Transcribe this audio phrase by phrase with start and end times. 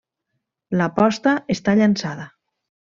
[0.79, 2.31] L'aposta està llançada.